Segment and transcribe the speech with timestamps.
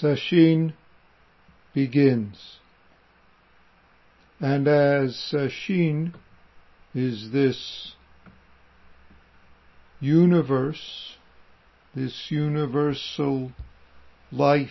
[0.00, 0.74] Sesshin
[1.72, 2.58] begins.
[4.40, 6.14] And as Sesshin
[6.94, 7.92] is this
[10.00, 11.16] universe,
[11.94, 13.52] this universal
[14.32, 14.70] life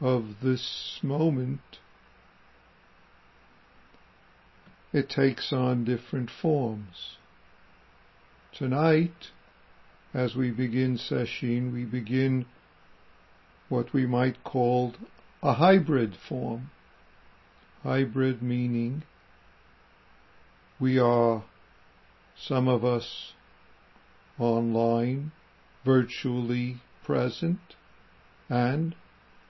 [0.00, 1.60] of this moment,
[4.92, 7.16] it takes on different forms.
[8.56, 9.30] Tonight,
[10.12, 12.46] as we begin Sesshin, we begin
[13.72, 14.92] what we might call
[15.42, 16.70] a hybrid form.
[17.82, 19.02] Hybrid meaning
[20.78, 21.42] we are,
[22.38, 23.32] some of us,
[24.38, 25.32] online,
[25.86, 27.60] virtually present,
[28.50, 28.94] and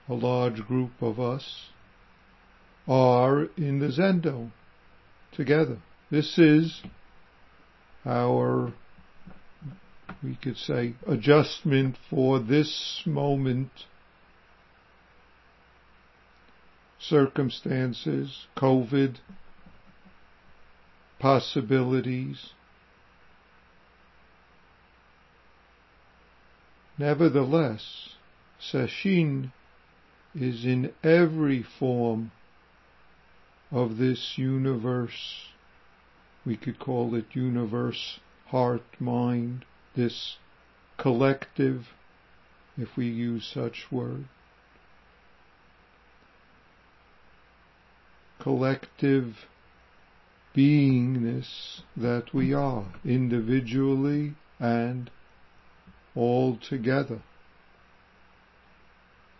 [0.07, 1.65] a large group of us
[2.87, 4.51] are in the Zendo
[5.33, 5.79] together.
[6.09, 6.81] This is
[8.05, 8.71] our,
[10.23, 13.69] we could say, adjustment for this moment
[17.07, 19.17] circumstances, COVID,
[21.19, 22.51] possibilities.
[26.97, 28.09] Nevertheless,
[28.61, 29.51] Sesshin
[30.35, 32.31] is in every form
[33.71, 35.47] of this universe.
[36.45, 39.65] We could call it universe, heart, mind,
[39.95, 40.37] this
[40.97, 41.87] collective,
[42.77, 44.25] if we use such word.
[48.43, 49.45] Collective
[50.53, 55.09] beingness that we are, individually and
[56.13, 57.21] all together.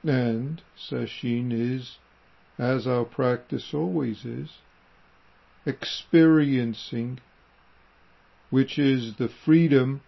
[0.04, 1.98] And Sesshin is,
[2.58, 4.50] as our practice always is,
[5.66, 7.20] experiencing,
[8.50, 10.02] which is the freedom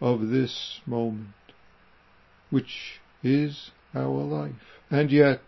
[0.00, 1.34] of this moment,
[2.48, 4.80] which is our life.
[4.90, 5.42] And yet,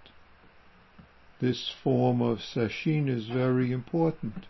[1.41, 4.47] this form of sesshin is very important.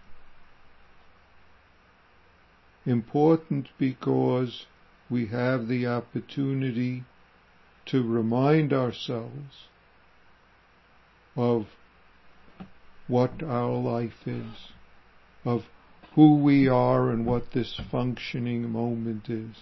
[2.85, 4.67] Important because
[5.09, 7.05] we have the opportunity
[7.87, 9.69] to remind ourselves
[11.37, 11.67] of
[13.07, 14.73] what our life is,
[15.45, 15.65] of
[16.15, 19.57] who we are and what this functioning moment is.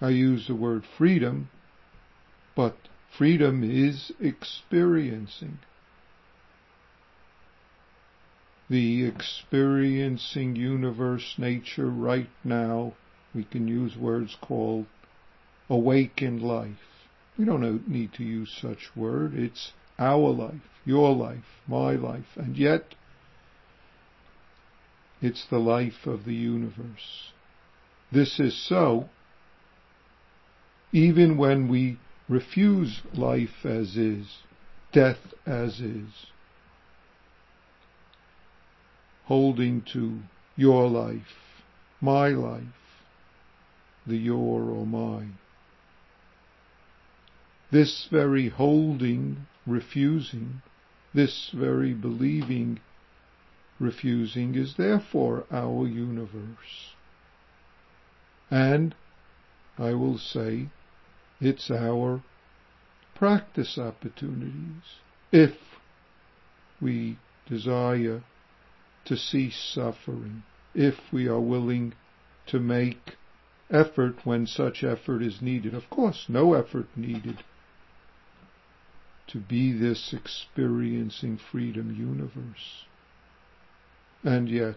[0.00, 1.48] I use the word freedom,
[2.56, 2.76] but
[3.16, 5.58] Freedom is experiencing.
[8.70, 12.94] The experiencing universe nature right now,
[13.34, 14.86] we can use words called
[15.68, 16.78] awakened life.
[17.38, 19.34] We don't need to use such word.
[19.34, 22.94] It's our life, your life, my life, and yet
[25.20, 27.32] it's the life of the universe.
[28.10, 29.08] This is so
[30.92, 31.98] even when we
[32.32, 34.38] refuse life as is,
[34.90, 36.26] death as is,
[39.24, 40.18] holding to
[40.56, 41.62] your life,
[42.00, 42.62] my life,
[44.06, 45.26] the your or my.
[47.70, 50.62] This very holding, refusing,
[51.12, 52.80] this very believing,
[53.78, 56.94] refusing is therefore our universe.
[58.50, 58.94] And,
[59.78, 60.68] I will say,
[61.42, 62.22] it's our
[63.16, 65.00] practice opportunities
[65.32, 65.56] if
[66.80, 68.22] we desire
[69.04, 71.92] to cease suffering, if we are willing
[72.46, 73.16] to make
[73.70, 75.74] effort when such effort is needed.
[75.74, 77.42] Of course, no effort needed
[79.26, 82.84] to be this experiencing freedom universe.
[84.22, 84.76] And yet,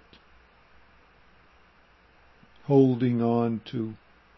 [2.63, 3.93] holding on to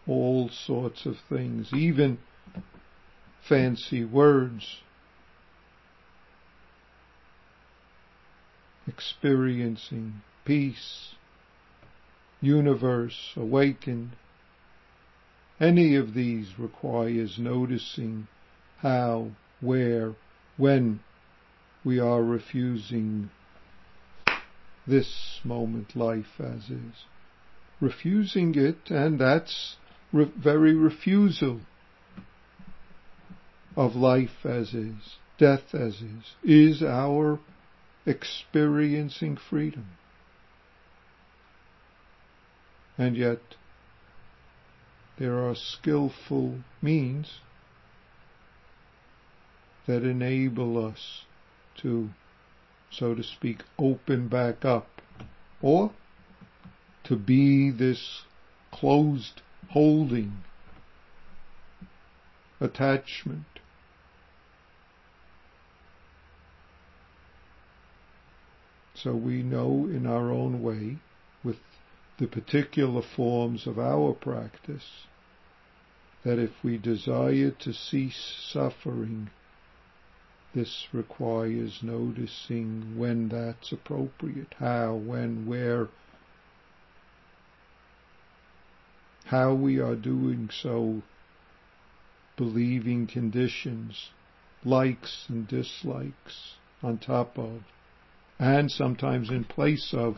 [0.08, 2.18] all sorts of things, even
[3.48, 4.82] fancy words,
[8.88, 11.16] experiencing peace,
[12.42, 14.12] universe, awakened.
[15.60, 18.28] Any of these requires noticing
[18.78, 20.14] how, where,
[20.56, 21.00] when
[21.84, 23.30] we are refusing
[24.86, 27.06] this moment life as is.
[27.82, 29.76] Refusing it, and that's
[30.12, 31.62] re- very refusal
[33.76, 37.40] of life as is, death as is, is our
[38.06, 39.86] experiencing freedom.
[42.98, 43.40] And yet,
[45.20, 47.40] there are skillful means
[49.86, 51.24] that enable us
[51.78, 52.10] to,
[52.92, 54.88] so to speak, open back up,
[55.62, 55.92] or
[57.04, 58.24] to be this
[58.72, 60.44] closed holding
[62.60, 63.46] attachment.
[68.96, 70.98] So we know in our own way,
[71.44, 71.58] with
[72.18, 75.06] the particular forms of our practice,
[76.24, 79.30] that if we desire to cease suffering,
[80.56, 85.90] this requires noticing when that's appropriate, how, when, where,
[89.30, 91.02] how we are doing so,
[92.38, 94.10] believing conditions,
[94.64, 97.62] likes and dislikes on top of,
[98.40, 100.18] and sometimes in place of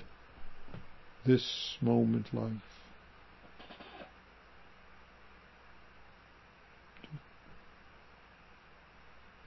[1.25, 2.51] this moment life.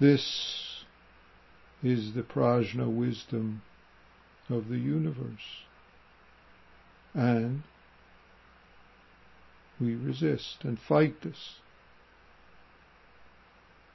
[0.01, 0.85] This
[1.85, 3.63] is the prajna wisdom
[4.51, 5.67] of the universe.
[7.15, 7.63] And
[9.81, 11.57] we resist and fight this.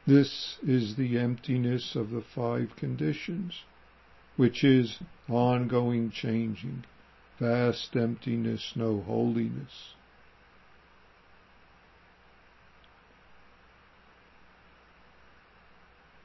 [0.06, 3.64] This is the emptiness of the five conditions
[4.38, 6.86] which is ongoing changing,
[7.40, 9.96] vast emptiness, no holiness.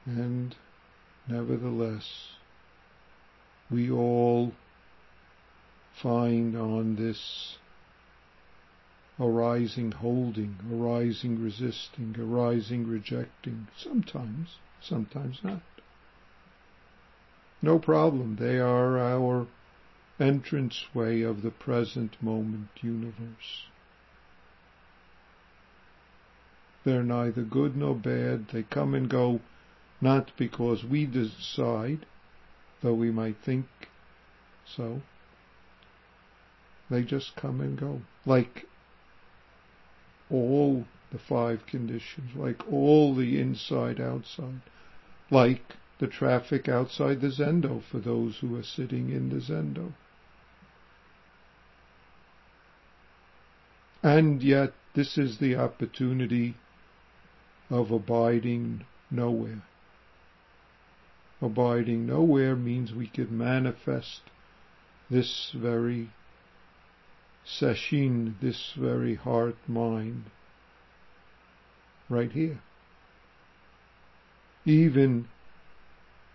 [0.05, 0.55] And
[1.27, 2.07] nevertheless,
[3.71, 4.53] we all
[6.01, 7.57] find on this
[9.23, 15.61] arising holding, arising resisting, arising rejecting, sometimes, sometimes not.
[17.61, 18.35] No problem.
[18.35, 19.47] They are our
[20.19, 23.67] entranceway of the present moment universe.
[26.83, 28.49] They're neither good nor bad.
[28.49, 29.39] They come and go
[30.01, 32.05] not because we decide,
[32.81, 33.67] though we might think
[34.65, 35.01] so.
[36.89, 38.01] They just come and go.
[38.25, 38.67] Like
[40.33, 44.61] all the five conditions, like all the inside outside,
[45.29, 49.93] like the traffic outside the zendo for those who are sitting in the zendo.
[54.01, 56.55] And yet this is the opportunity
[57.69, 59.61] of abiding nowhere.
[61.41, 64.21] Abiding nowhere means we could manifest
[65.09, 66.09] this very
[67.45, 70.25] sesshin, this very heart mind,
[72.09, 72.59] right here.
[74.65, 75.27] Even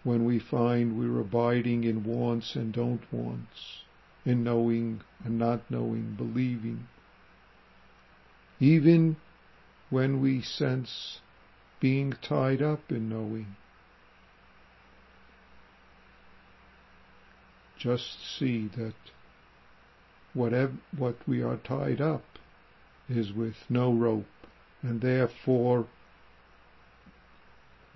[0.05, 3.83] when we find we're abiding in wants and don't wants,
[4.25, 6.87] in knowing and not knowing, believing.
[8.61, 9.17] Even
[9.91, 11.21] when we sense
[11.81, 13.57] being tied up in knowing.
[17.79, 18.95] Just see that
[20.35, 22.25] whatever what we are tied up
[23.09, 24.27] is with no rope,
[24.83, 25.87] and therefore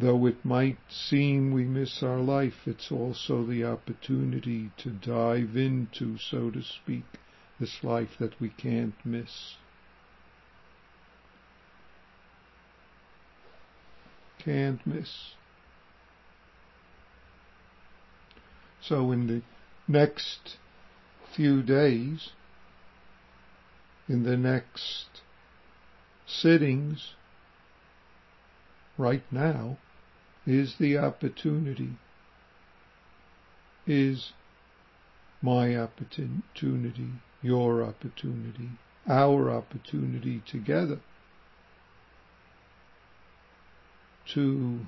[0.03, 6.19] Though it might seem we miss our life, it's also the opportunity to dive into,
[6.19, 7.05] so to speak,
[7.61, 9.55] this life that we can't miss.
[14.41, 15.35] Can't miss.
[18.81, 19.43] So in the
[19.87, 20.57] next
[21.35, 22.31] few days,
[24.09, 25.23] in the next
[26.27, 27.15] sittings,
[28.99, 29.79] right now,
[30.47, 31.97] is the opportunity,
[33.87, 34.33] is
[35.41, 37.11] my opportunity,
[37.43, 38.71] your opportunity,
[39.09, 41.01] our opportunity together
[44.35, 44.81] to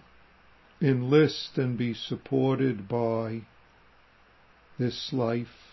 [0.81, 3.41] enlist and be supported by
[4.79, 5.64] this life,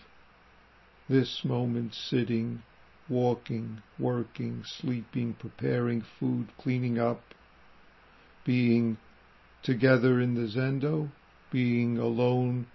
[1.12, 2.62] this moment sitting,
[3.06, 7.20] walking, working, sleeping, preparing food, cleaning up,
[8.46, 8.96] being
[9.62, 11.10] together in the Zendo,
[11.50, 12.66] being alone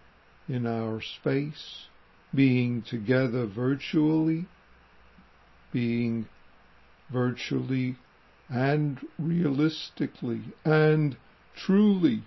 [0.47, 1.87] in our space,
[2.33, 4.45] being together virtually,
[5.73, 6.27] being
[7.11, 7.95] virtually
[8.49, 11.17] and realistically and
[11.55, 12.21] truly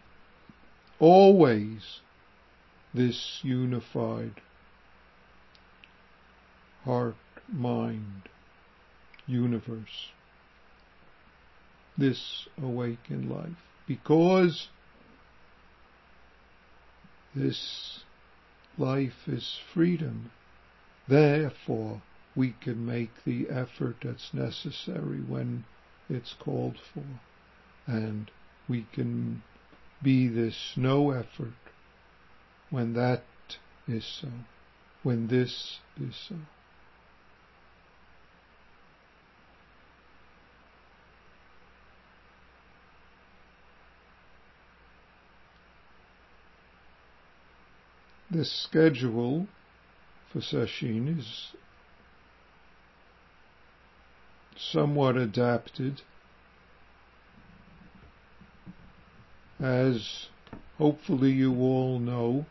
[0.99, 2.00] always
[2.93, 4.40] this unified
[6.90, 7.14] heart,
[7.47, 8.28] mind,
[9.25, 10.11] universe,
[11.97, 14.66] this awakened life because
[17.32, 18.00] this
[18.76, 20.32] life is freedom.
[21.06, 22.02] Therefore,
[22.35, 25.64] we can make the effort that's necessary when
[26.09, 27.04] it's called for.
[27.87, 28.32] And
[28.68, 29.44] we can
[30.02, 31.61] be this no effort
[32.68, 33.23] when that
[33.87, 34.28] is so,
[35.04, 36.35] when this is so.
[48.30, 49.49] The schedule
[50.32, 51.52] for sesshin is
[54.56, 56.02] somewhat adapted
[59.58, 60.28] as
[60.78, 62.46] hopefully you all know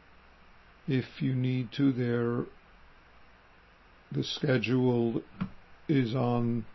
[0.88, 2.46] if you need to there
[4.12, 5.22] the schedule
[5.88, 6.66] is on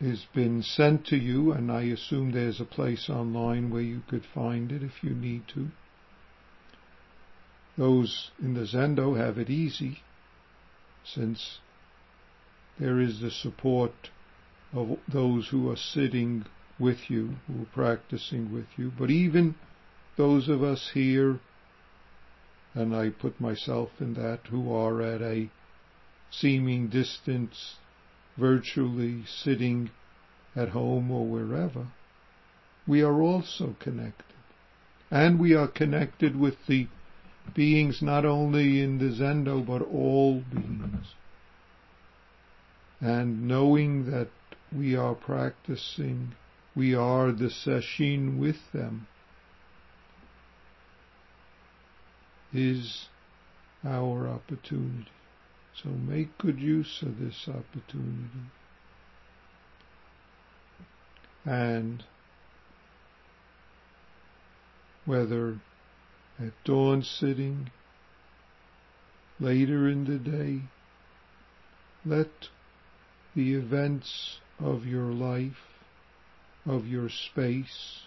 [0.00, 4.24] has been sent to you and I assume there's a place online where you could
[4.34, 5.68] find it if you need to.
[7.76, 10.02] Those in the Zendo have it easy
[11.04, 11.58] since
[12.78, 14.10] there is the support
[14.72, 16.44] of those who are sitting
[16.78, 19.54] with you, who are practicing with you, but even
[20.16, 21.40] those of us here,
[22.74, 25.50] and I put myself in that, who are at a
[26.30, 27.76] seeming distance,
[28.36, 29.90] virtually sitting
[30.56, 31.86] at home or wherever,
[32.86, 34.24] we are also connected.
[35.10, 36.88] And we are connected with the
[37.52, 41.14] beings not only in the Zendo, but all beings.
[43.00, 44.28] And knowing that
[44.74, 46.32] we are practicing,
[46.74, 49.06] we are the sesshin with them,
[52.52, 53.08] is
[53.84, 55.10] our opportunity.
[55.82, 58.48] So make good use of this opportunity.
[61.44, 62.04] And
[65.04, 65.60] whether
[66.38, 67.70] at dawn sitting,
[69.38, 70.62] later in the day,
[72.04, 72.48] let
[73.34, 75.80] the events of your life,
[76.66, 78.02] of your space,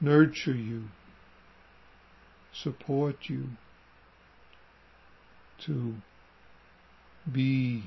[0.00, 0.84] nurture you,
[2.52, 3.44] support you
[5.58, 5.94] to
[7.30, 7.84] be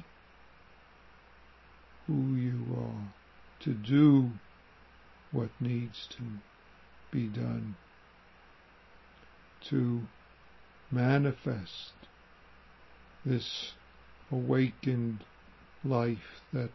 [2.07, 3.13] who you are,
[3.61, 4.29] to do
[5.31, 6.23] what needs to
[7.11, 7.75] be done,
[9.70, 10.01] to
[10.91, 11.93] manifest
[13.25, 13.74] this
[14.32, 15.24] awakened
[15.84, 16.72] life that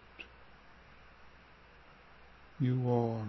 [2.61, 3.29] you are.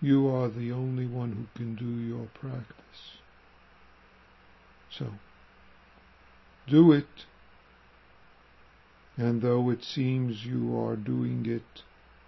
[0.00, 3.18] You are the only one who can do your practice.
[4.90, 5.06] So,
[6.68, 7.26] do it,
[9.16, 11.82] and though it seems you are doing it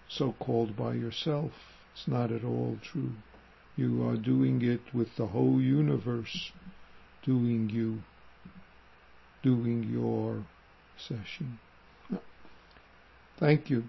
[0.09, 1.53] so-called by yourself,
[1.93, 3.13] it's not at all true.
[3.77, 6.53] You are doing it with the whole universe
[7.23, 8.03] doing you,
[9.43, 10.45] doing your
[10.97, 11.59] session.
[13.39, 13.85] Thank you.